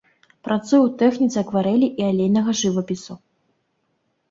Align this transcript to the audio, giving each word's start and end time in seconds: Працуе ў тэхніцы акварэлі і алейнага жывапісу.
Працуе 0.45 0.77
ў 0.77 0.89
тэхніцы 1.01 1.37
акварэлі 1.43 1.87
і 2.03 2.09
алейнага 2.09 2.51
жывапісу. 2.65 3.21